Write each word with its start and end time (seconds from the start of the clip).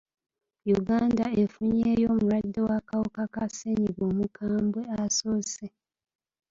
Uganda 0.79 1.25
efunyeyo 1.41 2.05
omulwadde 2.09 2.59
w'akawuka 2.67 3.23
ka 3.33 3.45
ssenyiga 3.49 4.03
omukambwe 4.11 4.81
asoose. 5.01 5.65